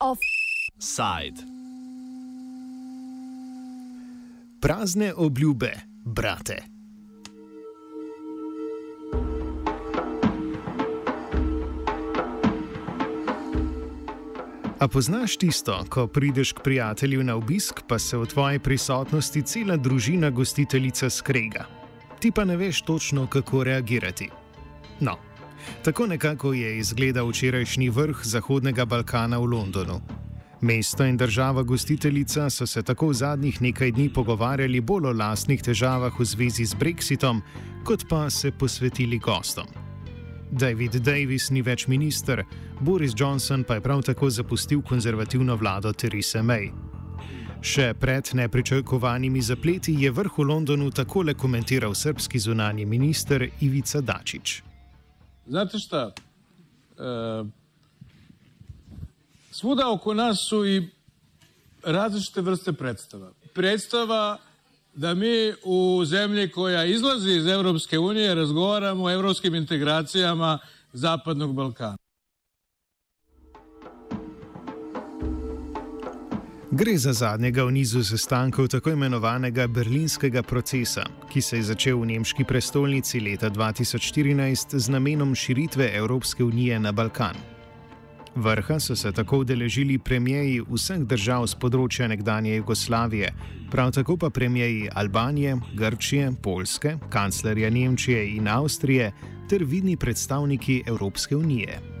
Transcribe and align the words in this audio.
Offside. 0.00 1.46
Prazne 4.60 5.14
obljube, 5.14 5.72
brate. 6.04 6.62
A 14.78 14.88
poznaš 14.88 15.36
tisto, 15.36 15.84
ko 15.88 16.06
prideš 16.06 16.52
k 16.52 16.60
prijatelju 16.64 17.22
na 17.22 17.36
obisk, 17.36 17.80
pa 17.88 17.98
se 17.98 18.16
v 18.16 18.26
tvoji 18.26 18.58
prisotnosti 18.58 19.42
cela 19.42 19.76
družina 19.76 20.30
gostiteljica 20.30 21.10
skrega. 21.10 21.79
Ti 22.20 22.30
pa 22.30 22.44
ne 22.44 22.56
veš 22.56 22.82
točno, 22.82 23.26
kako 23.26 23.64
reagirati. 23.64 24.28
No, 25.00 25.16
tako 25.82 26.06
nekako 26.06 26.52
je 26.52 26.78
izgledal 26.78 27.28
včerajšnji 27.28 27.88
vrh 27.88 28.16
Zahodnega 28.22 28.84
Balkana 28.84 29.38
v 29.38 29.44
Londonu. 29.44 30.00
Mesto 30.60 31.04
in 31.04 31.16
država 31.16 31.62
gostiteljica 31.62 32.50
so 32.50 32.66
se 32.66 32.82
tako 32.82 33.08
v 33.08 33.14
zadnjih 33.14 33.62
nekaj 33.62 33.92
dni 33.92 34.12
pogovarjali 34.12 34.80
bolj 34.80 35.06
o 35.06 35.12
lastnih 35.12 35.62
težavah 35.62 36.20
v 36.20 36.24
zvezi 36.24 36.64
z 36.64 36.74
Brexitom, 36.74 37.40
kot 37.84 38.04
pa 38.08 38.30
se 38.30 38.52
posvetili 38.52 39.18
gostom. 39.18 39.66
David 40.50 40.96
Davis 41.00 41.50
ni 41.50 41.62
več 41.62 41.86
minister, 41.86 42.44
Boris 42.80 43.14
Johnson 43.16 43.64
pa 43.64 43.74
je 43.74 43.80
prav 43.80 44.02
tako 44.02 44.30
zapustil 44.30 44.82
konzervativno 44.82 45.56
vlado 45.56 45.92
Theresa 45.92 46.42
May. 46.42 46.89
Še 47.60 47.92
pred 48.00 48.24
nepričakovanimi 48.32 49.42
zapleti 49.44 49.92
je 49.92 50.08
vrh 50.10 50.38
v 50.38 50.44
Londonu 50.48 50.88
takole 50.90 51.34
komentiral 51.36 51.92
srpski 51.94 52.40
zunani 52.40 52.86
minister 52.88 53.44
Ivica 53.60 54.00
Dačić. 54.00 54.62
Znate 55.46 55.78
šta? 55.78 56.12
E, 56.96 57.44
svuda 59.52 59.90
oko 59.92 60.14
nas 60.14 60.40
su 60.48 60.64
i 60.66 60.88
različite 61.84 62.40
vrste 62.40 62.72
predstava. 62.72 63.32
Predstava 63.54 64.38
da 64.94 65.14
mi 65.14 65.52
u 65.64 66.04
zemlji 66.04 66.50
koja 66.50 66.84
izlazi 66.84 67.30
iz 67.30 67.46
Europske 67.46 67.98
unije 67.98 68.34
razgovaramo 68.34 69.04
o 69.04 69.10
evropskim 69.10 69.54
integracijama 69.54 70.58
Zapadnog 70.92 71.54
Balkana. 71.54 71.96
Gre 76.80 76.98
za 76.98 77.12
zadnjega 77.12 77.64
v 77.64 77.72
nizu 77.72 78.00
sestankov 78.04 78.68
tako 78.72 78.90
imenovanega 78.90 79.66
berlinskega 79.66 80.42
procesa, 80.42 81.02
ki 81.28 81.40
se 81.40 81.56
je 81.56 81.62
začel 81.62 82.00
v 82.00 82.06
nemški 82.06 82.44
prestolnici 82.48 83.20
leta 83.20 83.50
2014 83.50 84.78
z 84.78 84.88
namenom 84.88 85.34
širitve 85.34 85.90
Evropske 85.92 86.44
unije 86.44 86.80
na 86.80 86.92
Balkan. 86.92 87.36
Vrha 88.34 88.80
so 88.80 88.96
se 88.96 89.12
tako 89.12 89.38
udeležili 89.44 89.98
premijeji 89.98 90.64
vseh 90.72 91.04
držav 91.04 91.46
z 91.52 91.60
področja 91.60 92.08
nekdanje 92.08 92.56
Jugoslavije, 92.56 93.34
prav 93.70 93.92
tako 93.92 94.16
pa 94.16 94.30
premijeji 94.30 94.88
Albanije, 94.94 95.60
Grčije, 95.76 96.32
Poljske, 96.42 96.96
kanclerja 97.12 97.70
Nemčije 97.70 98.24
in 98.36 98.48
Avstrije 98.48 99.12
ter 99.52 99.68
vidni 99.68 100.00
predstavniki 100.00 100.82
Evropske 100.86 101.36
unije. 101.36 101.99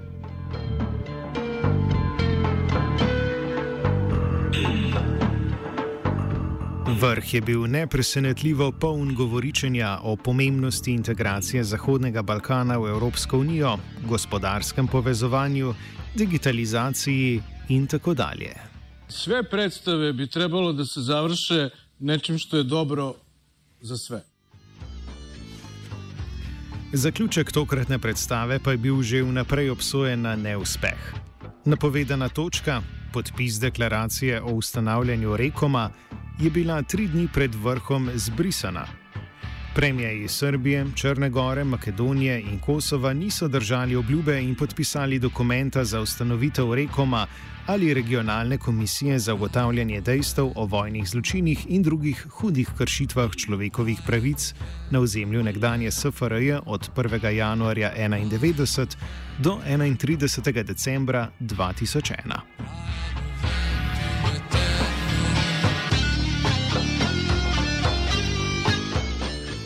Vrh 7.00 7.34
je 7.34 7.40
bil 7.40 7.62
nepresenetljivo 7.66 8.72
poln 8.72 9.14
govoričenja 9.14 9.98
o 10.02 10.16
pomembnosti 10.16 10.92
integracije 10.92 11.64
Zahodnega 11.64 12.22
Balkana 12.22 12.76
v 12.78 12.90
Evropsko 12.90 13.38
unijo, 13.38 13.78
gospodarskem 14.08 14.86
povezovanju 14.86 15.74
digitalizaciji 16.14 17.42
in 17.68 17.86
tako 17.86 18.14
dalje. 18.14 18.52
Sve 19.08 19.42
predstave 19.42 20.12
bi 20.12 20.26
trebalo 20.26 20.72
da 20.72 20.84
se 20.84 21.00
završe 21.00 21.68
nečim 21.98 22.38
što 22.38 22.56
je 22.56 22.64
dobro 22.64 23.14
za 23.80 23.96
sve. 23.96 24.22
Zaključek 26.92 27.52
tokratne 27.52 27.98
predstave 27.98 28.58
pa 28.58 28.70
je 28.70 28.76
bil 28.76 29.02
že 29.02 29.22
vnaprej 29.22 29.70
obsojen 29.70 30.20
na 30.20 30.36
neuspeh. 30.36 31.14
Napovedana 31.64 32.28
točka, 32.28 32.82
podpis 33.12 33.60
deklaracije 33.60 34.42
o 34.42 34.52
ustanavljanju 34.52 35.36
Rekoma, 35.36 35.90
je 36.40 36.50
bila 36.50 36.82
tri 36.82 37.08
dni 37.08 37.28
pred 37.32 37.54
vrhom 37.54 38.10
zbrisana, 38.14 38.86
Premijeji 39.74 40.28
Srbije, 40.28 40.86
Črne 40.94 41.30
Gore, 41.30 41.64
Makedonije 41.64 42.40
in 42.40 42.58
Kosova 42.58 43.12
niso 43.12 43.48
držali 43.48 43.96
obljube 43.96 44.42
in 44.42 44.54
podpisali 44.54 45.18
dokumenta 45.18 45.84
za 45.84 46.00
ustanovitev 46.00 46.74
Rekoma 46.74 47.26
ali 47.66 47.94
regionalne 47.94 48.58
komisije 48.58 49.18
za 49.18 49.34
ugotavljanje 49.34 50.00
dejstev 50.00 50.52
o 50.56 50.66
vojnih 50.66 51.08
zločinih 51.08 51.66
in 51.68 51.82
drugih 51.82 52.26
hudih 52.30 52.70
kršitvah 52.78 53.30
človekovih 53.36 54.00
pravic 54.06 54.54
na 54.90 55.00
ozemlju 55.00 55.42
nekdanje 55.42 55.90
SFRJ 55.90 56.52
od 56.66 56.90
1. 56.96 57.28
januarja 57.28 57.92
1991 57.96 58.96
do 59.38 59.58
31. 59.66 60.62
decembra 60.62 61.28
2001. 61.40 62.99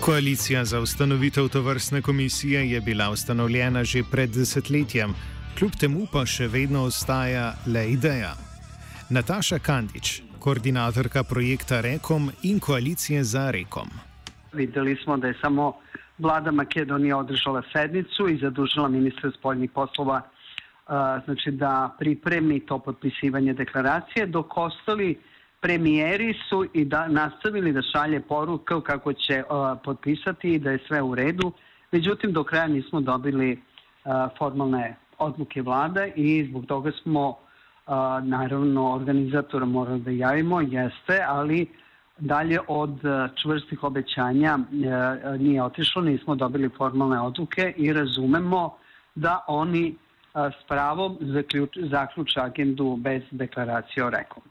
Koalicija 0.05 0.65
za 0.65 0.81
ustanovitev 0.81 1.49
tovrstne 1.49 2.03
komisije 2.03 2.71
je 2.71 2.81
bila 2.81 3.11
ustanovljena 3.11 3.85
že 3.85 4.03
pred 4.11 4.31
desetletjem, 4.31 5.15
kljub 5.59 5.71
temu 5.81 6.07
pa 6.13 6.27
še 6.27 6.49
vedno 6.49 6.83
ostaja 6.85 7.55
le 7.67 7.87
ideja. 7.91 8.35
Nataša 9.11 9.59
Kandič, 9.59 10.23
koordinatorka 10.39 11.23
projekta 11.25 11.81
Rekom 11.81 12.29
in 12.43 12.61
koalicije 12.61 13.25
za 13.25 13.51
Rekom. 13.51 13.89
Videli 14.53 14.97
smo, 15.05 15.17
da 15.17 15.27
je 15.27 15.39
samo 15.41 15.73
vlada 16.19 16.51
Makedonije 16.51 17.15
održala 17.15 17.63
sednicu 17.73 18.29
i 18.29 18.37
zadužila 18.37 18.89
ministra 18.89 19.31
spoljnih 19.31 19.71
poslova 19.71 20.21
uh, 20.21 21.25
znači 21.25 21.51
da 21.51 21.97
pripremi 21.99 22.61
to 22.61 22.79
potpisivanje 22.79 23.55
deklaracije, 23.55 24.27
dok 24.27 24.57
ostali 24.57 25.17
premijeri 25.65 26.35
su 26.49 26.67
i 26.73 26.85
da 26.85 27.09
nastavili 27.09 27.73
da 27.73 27.83
šalje 27.83 28.21
poruke 28.21 28.75
kako 28.87 29.13
će 29.13 29.43
uh, 29.43 29.79
potpisati 29.85 30.49
i 30.55 30.59
da 30.59 30.71
je 30.71 30.79
sve 30.89 31.03
u 31.03 31.15
redu. 31.15 31.53
Međutim, 31.93 32.33
do 32.33 32.45
kraja 32.45 32.67
nismo 32.67 33.01
dobili 33.01 33.53
uh, 33.53 34.13
formalne 34.39 34.97
odluke 35.19 35.63
vlada 35.63 36.07
i 36.07 36.47
zbog 36.51 36.67
toga 36.67 36.91
smo 37.03 37.29
uh, 37.29 37.37
naravno 38.23 38.93
organizatora 38.95 39.65
morali 39.65 40.01
da 40.01 40.11
javimo, 40.11 40.61
jeste, 40.61 41.25
ali 41.29 41.67
dalje 42.19 42.59
od 42.69 43.01
čvrstih 43.43 43.85
obećanja 43.85 44.59
nije 45.39 45.63
otišlo, 45.63 46.03
nismo 46.03 46.35
dobili 46.35 46.69
formalne 46.69 47.21
odluke 47.21 47.75
i 47.77 47.93
razumemo 47.93 48.77
da 49.15 49.45
oni 49.49 49.97
s 50.35 50.69
pravom 50.69 51.19
zaključe 51.77 52.41
agendu 52.41 52.97
bez 52.97 53.23
deklaracije 53.31 54.05
o 54.05 54.11
rekom. 54.11 54.43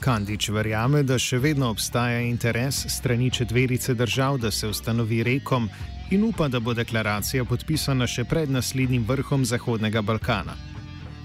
Kandič 0.00 0.48
verjame, 0.48 1.02
da 1.02 1.18
še 1.18 1.38
vedno 1.42 1.70
obstaja 1.70 2.20
interes 2.20 2.86
strani 2.88 3.30
četverice 3.30 3.94
držav, 3.94 4.38
da 4.38 4.50
se 4.50 4.68
ustanovi 4.68 5.22
rekom 5.22 5.68
in 6.10 6.24
upa, 6.24 6.48
da 6.48 6.60
bo 6.60 6.74
deklaracija 6.74 7.44
podpisana 7.44 8.06
še 8.06 8.24
pred 8.24 8.50
naslednjim 8.50 9.04
vrhom 9.08 9.44
Zahodnega 9.44 10.02
Balkana. 10.02 10.54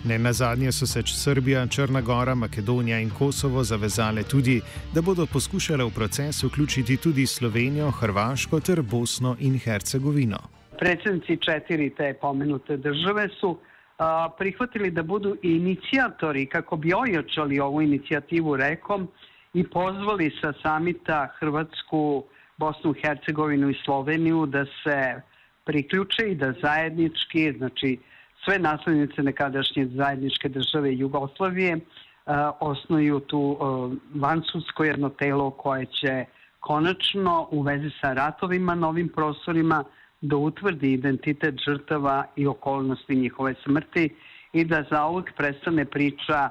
Ne 0.04 0.18
na 0.20 0.34
zadnje 0.34 0.72
so 0.72 0.88
se 0.88 1.04
Srbija, 1.06 1.68
Črna 1.68 2.02
Gora, 2.02 2.36
Makedonija 2.36 3.00
in 3.00 3.10
Kosovo 3.10 3.64
zavezale 3.64 4.24
tudi, 4.24 4.62
da 4.94 5.02
bodo 5.02 5.26
poskušale 5.26 5.84
v 5.84 5.92
proces 5.96 6.44
vključiti 6.44 6.98
tudi 6.98 7.26
Slovenijo, 7.26 7.92
Hrvaško 7.92 8.60
ter 8.60 8.82
Bosno 8.82 9.36
in 9.40 9.60
Hercegovino. 9.60 10.40
Predsednici 10.80 11.38
četiri 11.38 11.90
te 11.90 12.14
pomenute 12.22 12.78
države 12.78 13.30
so 13.40 13.56
a, 14.04 14.30
prihvatili 14.38 14.92
da 14.92 15.04
budu 15.04 15.36
inicijatori 15.42 16.46
kako 16.46 16.76
bi 16.78 16.94
ojačali 16.94 17.60
ovu 17.60 17.82
inicijativu 17.82 18.56
rekom 18.56 19.08
i 19.54 19.64
pozvali 19.70 20.32
sa 20.42 20.54
samita 20.62 21.28
Hrvatsku, 21.40 22.24
Bosnu, 22.58 22.94
Hercegovinu 23.02 23.70
i 23.70 23.80
Sloveniju 23.86 24.46
da 24.46 24.66
se 24.66 25.22
priključe 25.66 26.32
i 26.32 26.36
da 26.36 26.54
zajednički, 26.62 27.54
znači 27.58 28.00
sve 28.46 28.60
naslednice 28.60 29.24
nekadašnje 29.24 29.86
zajedničke 29.86 30.50
države 30.50 30.98
Jugoslavije 30.98 31.80
a, 32.26 32.52
osnuju 32.60 33.20
tu 33.20 33.58
a, 33.62 33.90
vansudsko 34.16 34.84
jedno 34.84 35.10
telo 35.10 35.52
koje 35.52 35.86
će 35.86 36.26
konačno 36.60 37.48
u 37.52 37.62
vezi 37.62 37.92
sa 38.02 38.14
ratovima 38.14 38.76
na 38.76 38.88
ovim 38.90 39.10
prostorima 39.10 39.84
da 40.24 40.38
utvrdi 40.38 40.94
identitet 40.94 41.56
žrtava 41.66 42.26
i 42.36 42.48
okolnosti 42.48 43.16
njihove 43.16 43.56
smrti 43.64 44.10
i 44.54 44.66
da 44.66 44.86
zauvek 44.92 45.34
prestane 45.38 45.86
priča 45.86 46.50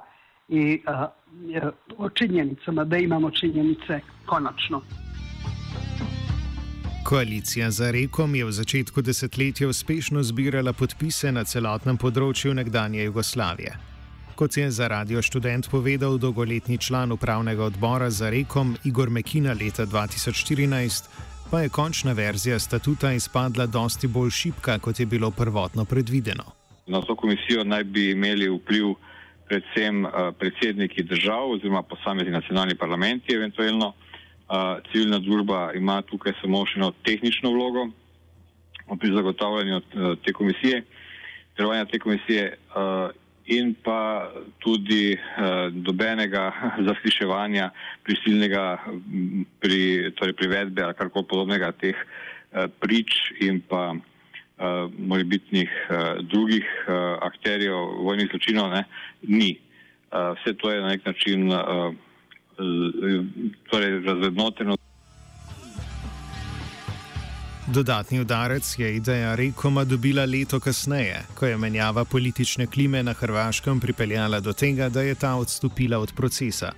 i 0.48 0.82
uh, 0.86 1.72
o 1.98 2.10
činjenicama, 2.10 2.84
da 2.84 2.96
imamo 2.96 3.30
činjenice 3.30 4.00
konačno. 4.26 4.82
Koalicija 7.04 7.70
za 7.70 7.90
rekom 7.90 8.34
je 8.34 8.44
v 8.44 8.52
začetku 8.52 9.02
desetletja 9.02 9.68
uspešno 9.68 10.22
zbirala 10.22 10.72
podpise 10.72 11.32
na 11.32 11.44
celotnem 11.44 11.96
področju 11.96 12.54
nekdanje 12.54 13.02
Jugoslavije. 13.04 13.72
Kot 14.36 14.56
je 14.56 14.70
za 14.70 14.88
radio 14.88 15.22
študent 15.22 15.70
povedal 15.70 16.18
dolgoletni 16.18 16.78
član 16.78 17.12
upravnega 17.12 17.64
odbora 17.64 18.10
za 18.10 18.30
rekom 18.30 18.76
Igor 18.84 19.10
Mekina 19.10 19.52
leta 19.52 19.86
2014, 19.86 21.31
pa 21.52 21.60
je 21.60 21.68
končna 21.68 22.12
verzija 22.12 22.58
statuta 22.58 23.12
izpadla 23.12 23.66
dosti 23.66 24.06
bolj 24.06 24.30
šipka, 24.30 24.78
kot 24.78 25.00
je 25.00 25.06
bilo 25.06 25.30
prvotno 25.30 25.84
predvideno. 25.84 26.44
Na 26.86 27.00
to 27.00 27.16
komisijo 27.16 27.64
naj 27.64 27.84
bi 27.84 28.10
imeli 28.10 28.48
vpliv 28.48 28.94
predvsem 29.48 30.04
uh, 30.04 30.10
predsedniki 30.38 31.02
držav 31.02 31.50
oziroma 31.50 31.82
posamezni 31.82 32.32
nacionalni 32.32 32.74
parlamenti, 32.74 33.34
eventualno. 33.34 33.86
Uh, 33.86 34.80
civilna 34.92 35.18
družba 35.18 35.72
ima 35.74 36.02
tukaj 36.02 36.32
samo 36.40 36.64
še 36.66 36.80
eno 36.80 36.92
tehnično 37.04 37.50
vlogo 37.50 37.84
pri 39.00 39.12
zagotavljanju 39.14 39.76
uh, 39.76 39.84
te 40.24 40.32
komisije, 40.32 40.82
delovanja 41.56 41.84
te 41.84 41.98
komisije 41.98 42.56
in 43.46 43.74
pa 43.74 44.30
tudi 44.62 45.16
uh, 45.16 45.68
dobenega 45.74 46.52
zasliševanja 46.88 47.70
prisilnega 48.06 48.78
pri, 49.58 50.12
torej 50.14 50.34
privedbe 50.38 50.82
ali 50.82 50.94
karkoli 50.94 51.26
podobnega 51.26 51.72
teh 51.74 51.96
uh, 51.96 52.70
prič 52.78 53.34
in 53.42 53.58
pa 53.66 53.96
uh, 53.96 54.86
morebitnih 54.94 55.70
uh, 55.90 56.22
drugih 56.22 56.66
uh, 56.86 57.18
akterjev 57.26 58.06
vojnih 58.06 58.30
zločinov 58.30 58.70
ne, 58.70 58.86
ni. 59.26 59.58
Uh, 60.12 60.36
vse 60.38 60.54
to 60.60 60.70
je 60.70 60.80
na 60.80 60.94
nek 60.94 61.02
način 61.06 61.50
uh, 61.50 61.90
torej 63.70 63.90
razvednoteno. 64.06 64.76
Dodatni 67.74 68.20
udarec 68.20 68.78
je 68.78 68.96
ideja 68.96 69.34
Rekoma 69.34 69.84
dobila 69.84 70.24
leto 70.24 70.60
kasneje, 70.60 71.22
ko 71.34 71.46
je 71.46 71.56
menjava 71.56 72.04
politične 72.04 72.66
klime 72.66 73.02
na 73.02 73.12
Hrvaškem 73.12 73.80
pripeljala 73.80 74.40
do 74.40 74.52
tega, 74.52 74.88
da 74.88 75.00
je 75.00 75.14
ta 75.14 75.34
odstopila 75.34 75.98
od 75.98 76.12
procesa. 76.16 76.72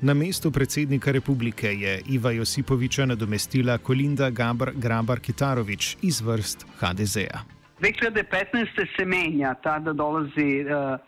Na 0.00 0.14
mestu 0.14 0.50
predsednika 0.50 1.10
republike 1.12 1.66
je 1.66 2.02
Iva 2.06 2.30
Josipoviča 2.30 3.06
nadomestila 3.06 3.78
Kolinda 3.78 4.30
Gabr 4.30 4.70
Grabar 4.74 5.20
Kitarovič 5.20 5.96
iz 6.02 6.20
vrst 6.20 6.66
HDZ-a. 6.80 7.38
2015. 7.80 8.86
se 8.96 9.04
menja, 9.04 9.54
tada 9.54 9.92
dolazi 9.92 10.62
uh, 10.62 10.98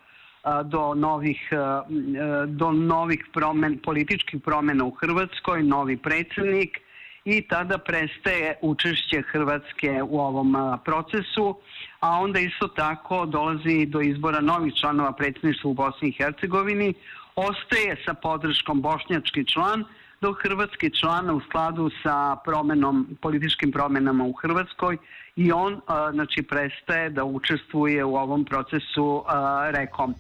do 0.65 0.95
novih, 0.95 1.49
uh, 1.53 2.49
do 2.49 2.73
novih 2.73 3.25
promen, 3.35 3.79
političkih 3.85 4.41
promjena 4.45 4.85
u 4.85 4.91
Hrvatskoj, 4.91 5.63
novi 5.63 5.97
predsjednik 5.97 6.86
i 7.27 7.43
tada 7.43 7.79
prestaje 7.79 8.55
učešće 8.63 9.23
Hrvatske 9.23 10.03
u 10.03 10.21
ovom 10.21 10.57
procesu, 10.85 11.57
a 12.01 12.11
onda 12.11 12.41
isto 12.41 12.69
tako 12.69 13.27
dolazi 13.27 13.87
do 13.87 14.01
izbora 14.01 14.41
novih 14.41 14.75
članova 14.75 15.13
predsjedništva 15.13 15.71
u 15.71 15.75
Bosni 15.75 16.09
i 16.09 16.13
Hercegovini, 16.13 16.95
ostaje 17.37 17.97
sa 18.05 18.15
podrškom 18.15 18.83
bošnjački 18.83 19.45
član, 19.45 19.85
dok 20.21 20.43
hrvatski 20.43 20.91
član 20.91 21.31
u 21.31 21.41
skladu 21.41 21.91
sa 22.03 22.37
promenom, 22.45 23.17
političkim 23.23 23.73
promenama 23.73 24.25
u 24.25 24.33
Hrvatskoj 24.33 24.97
i 25.37 25.53
on 25.53 25.81
znači, 26.13 26.43
prestaje 26.43 27.11
da 27.11 27.25
učestvuje 27.25 28.05
u 28.05 28.17
ovom 28.17 28.45
procesu 28.45 29.25
rekom. 29.71 30.15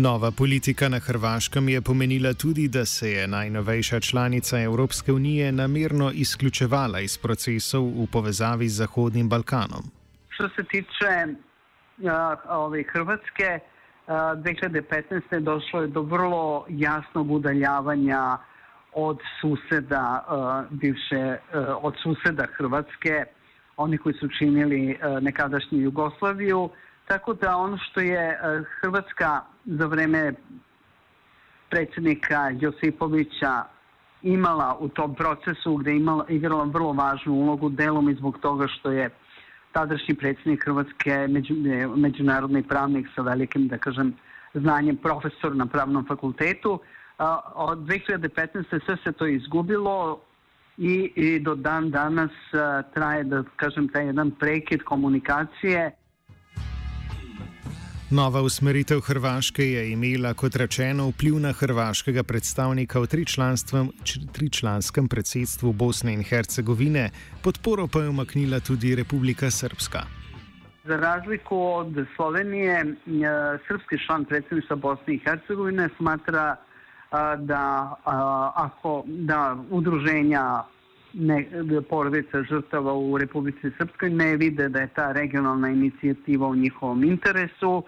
Nova 0.00 0.30
politika 0.30 0.88
na 0.88 0.98
Hrvaškem 0.98 1.68
je 1.68 1.82
pomenila 1.82 2.32
tudi, 2.34 2.68
da 2.68 2.84
se 2.84 3.10
je 3.10 3.26
najnovejša 3.26 4.00
članica 4.00 4.60
Evropske 4.60 5.12
unije 5.12 5.52
namerno 5.52 6.10
izključevala 6.14 7.00
iz 7.00 7.18
procesov 7.18 7.82
v 7.84 8.06
povezavi 8.12 8.68
z 8.68 8.76
Zahodnim 8.76 9.28
Balkanom. 9.28 9.90
Što 10.28 10.48
se 10.48 10.62
tiče 10.64 11.10
uh, 11.26 12.12
ove 12.48 12.82
Hrvatske, 12.92 13.58
uh, 13.58 14.14
2015. 14.14 15.40
došlo 15.40 15.80
je 15.80 15.86
do 15.86 16.02
vrlo 16.02 16.66
jasnog 16.68 17.30
udaljavanja 17.30 18.38
od 18.92 19.18
suseda 19.40 20.24
uh, 20.24 20.78
bivše, 20.78 21.36
uh, 21.36 21.66
od 21.82 21.94
suseda 22.02 22.46
Hrvatske, 22.56 23.24
oni 23.76 23.98
koji 23.98 24.14
su 24.14 24.28
činili 24.38 24.90
uh, 24.90 25.22
nekadašnju 25.22 25.78
Jugoslaviju. 25.78 26.70
Tako 27.08 27.34
da 27.34 27.56
ono 27.56 27.78
što 27.78 28.00
je 28.00 28.28
uh, 28.28 28.66
Hrvatska 28.80 29.40
za 29.64 29.86
vreme 29.86 30.32
predsjednika 31.70 32.50
Josipovića 32.60 33.64
imala 34.22 34.76
u 34.80 34.88
tom 34.88 35.14
procesu 35.14 35.76
gde 35.76 35.90
je 35.90 35.96
imala, 35.96 36.24
igrala 36.28 36.64
vrlo 36.64 36.92
važnu 36.92 37.32
ulogu 37.32 37.68
delom 37.68 38.08
i 38.08 38.14
zbog 38.14 38.38
toga 38.38 38.66
što 38.68 38.90
je 38.90 39.10
tadašnji 39.72 40.14
predsjednik 40.14 40.64
Hrvatske 40.64 41.26
među, 41.28 41.54
međunarodni 41.96 42.62
pravnik 42.62 43.06
sa 43.14 43.22
velikim, 43.22 43.68
da 43.68 43.78
kažem, 43.78 44.14
znanjem 44.54 44.96
profesor 44.96 45.56
na 45.56 45.66
pravnom 45.66 46.06
fakultetu. 46.06 46.80
Od 47.54 47.78
2015. 47.78 48.84
sve 48.84 48.96
se 49.04 49.12
to 49.12 49.26
izgubilo 49.26 50.20
i, 50.76 51.12
i 51.16 51.38
do 51.38 51.54
dan 51.54 51.90
danas 51.90 52.30
traje, 52.94 53.24
da 53.24 53.42
kažem, 53.56 53.88
taj 53.88 54.06
jedan 54.06 54.30
prekid 54.30 54.82
komunikacije. 54.82 55.92
Nova 58.10 58.40
usmeritev 58.42 59.00
Hrvaške 59.00 59.64
je 59.64 59.90
imela, 59.92 60.30
kot 60.34 60.54
rečeno, 60.56 61.10
vpliv 61.10 61.34
na 61.44 61.50
hrvaškega 61.52 62.22
predstavnika 62.22 63.00
v 63.00 63.06
tričlanskem 64.32 65.08
predsedstvu 65.08 65.72
Bosne 65.72 66.14
in 66.16 66.22
Hercegovine, 66.24 67.10
podporo 67.44 67.84
pa 67.86 68.00
je 68.00 68.08
umaknila 68.08 68.60
tudi 68.60 68.94
Republika 68.96 69.50
Srpska. 69.50 70.00
Za 70.84 70.96
razliku 70.96 71.56
od 71.56 72.06
Slovenije, 72.16 72.96
srpski 73.68 74.00
član 74.06 74.24
predsedništva 74.24 74.76
Bosne 74.76 75.14
in 75.14 75.20
Hercegovine 75.24 75.88
smatra, 75.96 76.56
da, 77.36 77.94
ako, 78.54 79.02
da 79.06 79.56
udruženja 79.70 80.62
ne, 81.12 81.46
porodica 81.88 82.42
žrtava 82.42 82.94
u 82.94 83.18
Republici 83.18 83.70
Srpskoj 83.78 84.10
ne 84.10 84.36
vide 84.36 84.68
da 84.68 84.80
je 84.80 84.88
ta 84.88 85.12
regionalna 85.12 85.68
inicijativa 85.68 86.46
u 86.46 86.54
njihovom 86.54 87.04
interesu, 87.04 87.82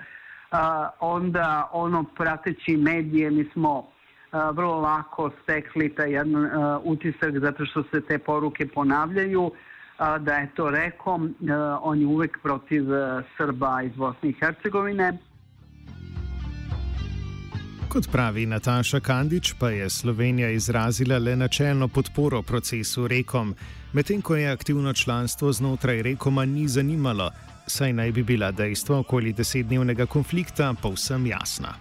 a, 0.51 0.91
onda 1.01 1.69
ono 1.73 2.05
prateći 2.17 2.77
medije 2.77 3.31
mi 3.31 3.45
smo 3.53 3.87
a, 4.33 4.51
vrlo 4.51 4.81
lako 4.81 5.31
stekli 5.43 5.95
taj 5.95 6.13
jedan 6.13 6.47
a, 6.47 6.81
utisak 6.85 7.39
zato 7.39 7.67
što 7.67 7.83
se 7.83 8.01
te 8.01 8.19
poruke 8.19 8.67
ponavljaju 8.67 9.51
a, 9.99 10.19
da 10.19 10.35
je 10.35 10.51
to 10.55 10.71
rekom, 10.71 11.35
a, 11.51 11.79
on 11.83 12.01
je 12.01 12.07
uvek 12.07 12.39
protiv 12.43 12.95
a, 12.95 13.23
Srba 13.37 13.83
iz 13.83 13.93
Bosne 13.97 14.29
i 14.29 14.37
Hercegovine. 14.41 15.19
Kot 17.91 18.07
pravi 18.13 18.47
Nataša 18.47 19.01
Kandič, 19.01 19.55
pa 19.59 19.71
je 19.71 19.91
Slovenija 19.91 20.51
izrazila 20.51 21.19
le 21.19 21.37
načelno 21.37 21.89
podporo 21.89 22.43
procesu 22.43 23.09
Rekom, 23.09 23.55
medtem 23.93 24.23
ko 24.23 24.37
je 24.37 24.53
aktivno 24.53 24.93
članstvo 24.93 25.53
znotraj 25.53 26.03
Rekoma 26.03 26.45
ni 26.45 26.69
zanimalo, 26.69 27.31
saj 27.67 27.93
naj 27.93 28.13
bi 28.13 28.23
bila 28.23 28.53
dejstva 28.53 28.99
okoli 28.99 29.33
desetdnevnega 29.33 30.07
konflikta 30.07 30.75
povsem 30.83 31.27
jasna. 31.27 31.75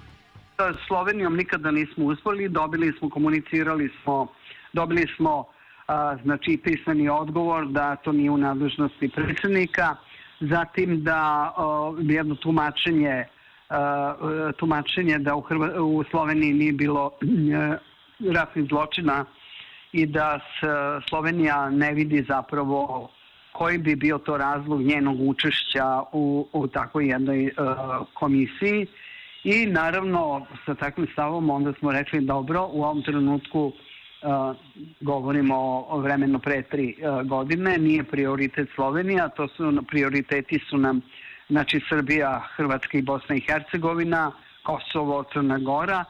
S 0.58 0.88
Slovenijom 0.88 1.36
nikada 1.36 1.72
nismo 1.72 2.06
uspeli, 2.06 2.50
dobili 2.50 2.94
smo, 2.98 3.10
komunicirali 3.10 3.90
smo, 4.02 4.28
dobili 4.74 5.06
smo 5.16 5.46
a, 5.88 6.18
znači, 6.24 6.58
pisani 6.64 7.10
odgovor 7.10 7.68
da 7.68 7.96
to 7.96 8.12
nije 8.12 8.32
u 8.32 8.38
nadležnosti 8.38 9.12
predsjednika, 9.16 9.96
zatim 10.40 11.04
da 11.04 11.54
a, 11.58 11.94
jedno 12.02 12.36
tumačenje 12.36 13.26
tumačenje 14.58 15.20
da 15.20 15.36
u, 15.36 15.42
Hrva, 15.42 15.82
u 15.82 16.04
Sloveniji 16.04 16.54
nije 16.54 16.74
bilo 16.74 17.12
ratnih 18.34 18.66
zločina 18.70 19.26
i 19.92 20.06
da 20.06 20.40
Slovenija 21.10 21.70
ne 21.70 21.94
vidi 21.94 22.26
zapravo 22.28 23.10
koji 23.52 23.78
bi 23.78 23.96
bio 23.96 24.18
to 24.18 24.38
razlog 24.38 24.82
njenog 24.82 25.22
učešća 25.22 26.04
u, 26.12 26.48
u 26.54 26.68
takvoj 26.68 27.08
jednoj 27.08 27.46
uh, 27.46 27.52
komisiji. 28.14 28.88
I 29.44 29.66
naravno 29.66 30.46
sa 30.66 30.76
takvim 30.76 31.08
stavom 31.12 31.50
onda 31.50 31.74
smo 31.80 31.92
rekli 31.92 32.22
dobro, 32.22 32.70
u 32.72 32.84
ovom 32.84 33.04
trenutku 33.04 33.66
uh, 33.66 34.56
govorimo 35.02 35.86
o 35.90 36.00
vremeno 36.00 36.40
pre 36.40 36.62
tri 36.62 36.96
uh, 36.98 37.28
godine, 37.28 37.78
nije 37.78 38.04
prioritet 38.04 38.70
Slovenija, 38.76 39.30
to 39.30 39.48
su 39.48 39.84
prioriteti 39.88 40.60
su 40.70 40.78
nam 40.78 41.02
znači 41.50 41.82
Srbija, 41.90 42.48
Hrvatska 42.56 42.98
i 42.98 43.02
Bosna 43.02 43.36
i 43.36 43.42
Hercegovina, 43.42 44.32
Kosovo, 44.64 45.24
Crna 45.34 45.58
Gora. 45.60 46.06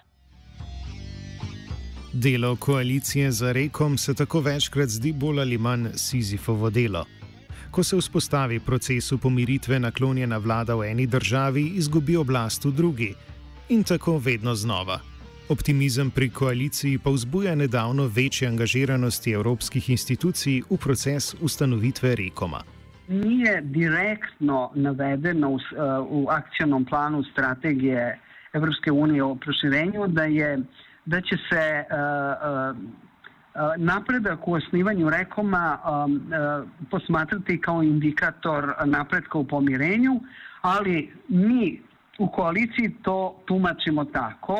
Delo 2.13 2.55
koalicije 2.55 3.31
za 3.31 3.51
rekom 3.51 3.97
se 3.97 4.13
tako 4.13 4.39
večkrat 4.39 4.89
zdi 4.89 5.13
bolj 5.13 5.39
ali 5.39 5.57
manj 5.57 5.87
Sizifovo 5.95 6.69
delo. 6.69 7.05
Ko 7.71 7.83
se 7.83 7.97
vzpostavi 7.97 8.59
procesu 8.59 9.17
pomiritve 9.17 9.79
naklonjena 9.79 10.37
vlada 10.37 10.75
v 10.75 10.83
eni 10.83 11.07
državi, 11.07 11.63
izgubi 11.77 12.17
oblast 12.17 12.65
v 12.65 12.71
drugi. 12.71 13.13
In 13.69 13.83
tako 13.83 14.17
vedno 14.17 14.55
znova. 14.55 14.99
Optimizem 15.49 16.11
pri 16.11 16.29
koaliciji 16.29 16.97
pa 16.97 17.09
vzbuja 17.09 17.55
nedavno 17.55 18.07
večje 18.07 18.47
angažiranosti 18.47 19.31
evropskih 19.31 19.89
institucij 19.89 20.61
v 20.69 20.77
proces 20.77 21.35
ustanovitve 21.41 22.15
Rekoma. 22.15 22.63
Nije 23.09 23.61
direktno 23.61 24.71
navedeno 24.75 25.49
v, 25.49 25.59
v 26.09 26.25
akcijnem 26.29 26.85
planu 26.85 27.23
strategije 27.23 28.19
Evropske 28.53 28.91
unije 28.91 29.23
o 29.23 29.35
proširenju, 29.35 30.07
da, 30.07 30.23
je, 30.23 30.59
da 31.05 31.21
će 31.21 31.37
se 31.49 31.85
uh, 31.89 32.77
uh, 32.77 33.73
napredak 33.77 34.47
u 34.47 34.53
osnivanju 34.53 35.09
Rekoma 35.09 35.77
um, 35.77 36.31
posmatrati 36.91 37.61
kao 37.61 37.83
indikator 37.83 38.73
napretka 38.85 39.37
u 39.37 39.47
pomirenju, 39.47 40.19
ali 40.61 41.13
mi 41.27 41.81
u 42.19 42.27
koaliciji 42.27 42.95
to 43.01 43.43
tumačimo 43.45 44.05
tako 44.05 44.57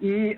i 0.00 0.36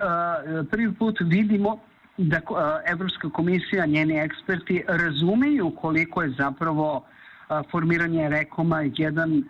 prvi 0.71 0.95
put 0.95 1.19
vidimo 1.21 1.79
da 2.17 2.41
Evropska 2.87 3.31
komisija, 3.31 3.87
njeni 3.87 4.19
eksperti 4.19 4.85
razumeju 4.89 5.73
koliko 5.81 6.23
je 6.23 6.35
zapravo 6.39 7.05
formiranje 7.71 8.29
rekoma 8.29 8.85
jedan 8.97 9.45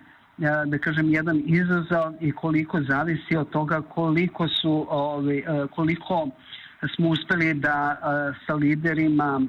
da 0.66 0.78
kažem 0.78 1.12
jedan 1.12 1.42
izazov 1.46 2.14
i 2.20 2.32
koliko 2.32 2.80
zavisi 2.82 3.36
od 3.36 3.50
toga 3.50 3.82
koliko 3.82 4.48
su 4.48 4.86
ovi, 4.90 5.44
koliko 5.70 6.28
smo 6.96 7.08
uspeli 7.08 7.54
da 7.54 7.98
sa 8.46 8.54
liderima 8.54 9.40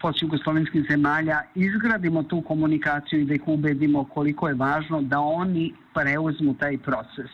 post-jugoslovenskih 0.00 0.86
zemalja 0.90 1.40
izgradimo 1.54 2.22
tu 2.22 2.42
komunikaciju 2.42 3.20
i 3.20 3.24
da 3.24 3.34
ih 3.34 3.42
ubedimo 3.46 4.04
koliko 4.04 4.48
je 4.48 4.54
važno 4.54 5.02
da 5.02 5.20
oni 5.20 5.74
preuzmu 5.94 6.54
taj 6.54 6.78
proces. 6.78 7.30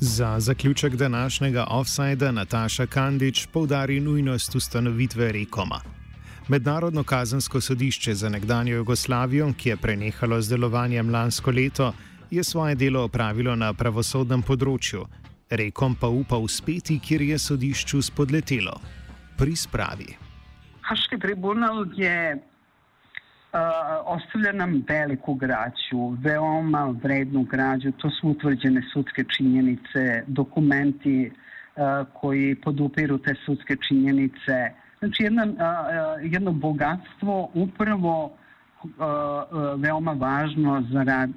Za 0.00 0.40
zaključek 0.40 0.94
današnjega 0.94 1.66
offsajda 1.70 2.32
Nataša 2.32 2.86
Kandič 2.86 3.46
poudari 3.46 4.00
nujnost 4.00 4.54
ustanovitve 4.54 5.32
Rekoma. 5.32 6.01
Mednarodno 6.48 7.04
kazensko 7.04 7.60
sodišče 7.60 8.14
za 8.14 8.28
nekdanjo 8.28 8.76
Jugoslavijo, 8.76 9.52
ki 9.58 9.68
je 9.68 9.76
prenehalo 9.76 10.40
z 10.40 10.50
delovanjem 10.50 11.10
lansko 11.10 11.50
leto, 11.50 11.92
je 12.30 12.44
svoje 12.44 12.74
delo 12.74 13.04
opravilo 13.04 13.54
na 13.56 13.72
pravosodnem 13.72 14.42
področju. 14.42 15.04
Rekom 15.50 15.94
pa 15.94 16.08
upa 16.08 16.40
uspeti, 16.42 16.98
kjer 16.98 17.22
je 17.22 17.38
sodišču 17.38 18.02
spodletelo 18.02 18.74
pri 19.38 19.54
spravi. 19.56 20.16
Haški 20.82 21.20
tribunal 21.22 21.86
je 21.94 22.34
uh, 22.34 23.60
ostavlja 24.16 24.52
nam 24.52 24.82
veliku 24.88 25.34
građu, 25.34 26.10
veoma 26.26 26.88
vrednu 27.04 27.44
građu. 27.44 27.92
To 28.02 28.10
su 28.10 28.34
utvrđene 28.34 28.82
sudske 28.92 29.24
činjenice, 29.36 30.24
dokumenti 30.26 31.30
uh, 31.30 32.06
koji 32.20 32.54
podupiru 32.54 33.18
te 33.18 33.38
sudske 33.46 33.76
činjenice. 33.88 34.81
Znači 35.02 35.22
jedna, 35.22 35.46
jedno 36.22 36.52
bogatstvo 36.52 37.50
upravo 37.54 38.32
veoma 39.76 40.12
važno 40.12 40.82
za 40.90 41.02
rad 41.02 41.30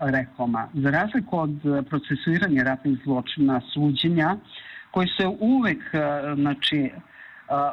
Rekoma. 0.00 0.68
Za 0.74 0.90
razliku 0.90 1.38
od 1.38 1.50
procesuiranja 1.90 2.62
ratnih 2.62 2.98
zločina, 3.04 3.60
suđenja, 3.74 4.36
koji 4.90 5.08
se 5.08 5.26
uvek 5.40 5.82
znači, 6.34 6.90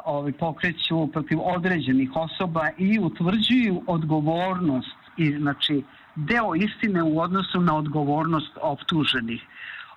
ovaj, 0.05 0.31
pokreću 0.31 1.07
protiv 1.07 1.37
određenih 1.41 2.09
osoba 2.15 2.69
i 2.77 2.99
utvrđuju 2.99 3.83
odgovornost 3.87 4.97
i 5.17 5.37
znači 5.37 5.83
deo 6.15 6.55
istine 6.55 7.03
u 7.03 7.19
odnosu 7.19 7.61
na 7.61 7.77
odgovornost 7.77 8.57
optuženih. 8.61 9.41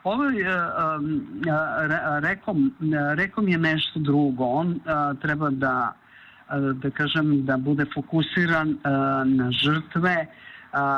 Ovo 0.08 0.24
je, 0.24 0.54
rekom, 2.20 2.72
rekom 3.14 3.48
je 3.48 3.58
nešto 3.58 4.00
drugo. 4.00 4.44
On 4.44 4.80
treba 5.22 5.50
da, 5.50 5.92
da 6.74 6.90
kažem, 6.90 7.44
da 7.44 7.56
bude 7.56 7.84
fokusiran 7.94 8.76
na 9.24 9.50
žrtve, 9.50 10.26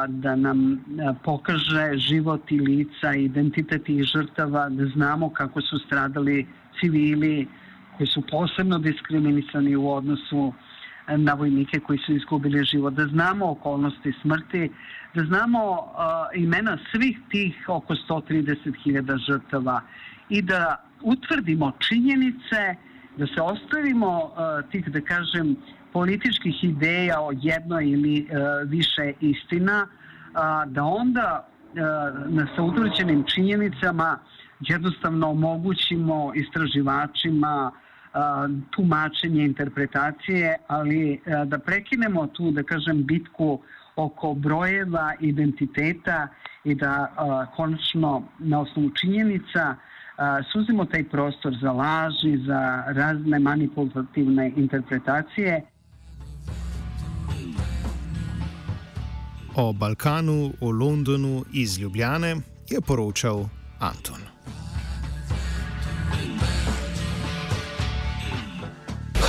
da 0.08 0.36
nam 0.36 0.84
pokaže 1.24 1.96
život 1.96 2.52
i 2.52 2.60
lica, 2.60 3.14
identitet 3.14 3.88
i 3.88 4.02
žrtava, 4.02 4.68
da 4.68 4.86
znamo 4.86 5.30
kako 5.30 5.60
su 5.60 5.78
stradali 5.78 6.46
civili, 6.80 7.48
koji 7.96 8.06
su 8.06 8.22
posebno 8.30 8.78
diskriminisani 8.78 9.76
u 9.76 9.90
odnosu 9.90 10.52
e, 10.56 10.69
na 11.16 11.34
vojnike 11.34 11.80
koji 11.80 11.98
su 11.98 12.12
izgubili 12.12 12.64
život, 12.64 12.94
da 12.94 13.06
znamo 13.06 13.50
okolnosti 13.50 14.12
smrti, 14.22 14.70
da 15.14 15.24
znamo 15.24 15.72
uh, 15.72 15.80
imena 16.34 16.78
svih 16.90 17.18
tih 17.30 17.64
oko 17.68 17.94
130.000 17.94 19.26
žrtava 19.26 19.80
i 20.28 20.42
da 20.42 20.84
utvrdimo 21.02 21.72
činjenice, 21.78 22.74
da 23.16 23.26
se 23.26 23.42
ostavimo 23.42 24.24
uh, 24.24 24.70
tih, 24.70 24.88
da 24.88 25.00
kažem, 25.00 25.56
političkih 25.92 26.64
ideja 26.64 27.20
o 27.20 27.32
jednoj 27.34 27.90
ili 27.90 28.20
uh, 28.30 28.70
više 28.70 29.12
istina, 29.20 29.86
da 30.66 30.84
onda 30.84 31.46
na 32.28 32.46
sa 32.56 32.62
utvrđenim 32.62 33.24
činjenicama 33.24 34.18
jednostavno 34.60 35.30
omogućimo 35.30 36.32
istraživačima 36.34 37.72
tumačenje, 38.70 39.44
interpretacije, 39.44 40.56
ali 40.66 41.20
da 41.46 41.58
prekinemo 41.58 42.26
tu, 42.26 42.50
da 42.50 42.62
kažem, 42.62 43.06
bitku 43.06 43.60
oko 43.96 44.34
brojeva, 44.34 45.14
identiteta 45.20 46.28
i 46.64 46.74
da 46.74 47.12
konačno 47.56 48.22
na 48.38 48.60
osnovu 48.60 48.90
činjenica 48.90 49.76
suzimo 50.52 50.84
taj 50.84 51.04
prostor 51.04 51.56
za 51.60 51.72
laži, 51.72 52.36
za 52.46 52.84
razne 52.86 53.38
manipulativne 53.38 54.52
interpretacije. 54.56 55.62
O 59.56 59.72
Balkanu, 59.72 60.52
o 60.60 60.70
Londonu 60.70 61.44
iz 61.52 61.78
Ljubljane 61.78 62.36
je 62.70 62.80
poročal 62.86 63.44
Anton. 63.78 64.20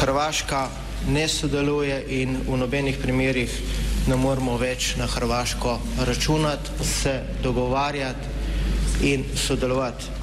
Hrvaška 0.01 0.70
ne 1.13 1.27
sodeluje 1.27 2.03
in 2.10 2.38
v 2.48 2.58
nobenih 2.58 2.98
primerjih 2.98 3.53
ne 4.10 4.15
moramo 4.17 4.55
več 4.58 4.96
na 4.98 5.05
Hrvaško 5.05 5.75
računati, 6.08 6.72
se 6.81 7.20
dogovarjati 7.43 9.05
in 9.13 9.25
sodelovati. 9.38 10.21